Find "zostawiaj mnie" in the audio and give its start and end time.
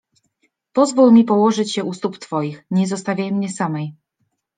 2.87-3.49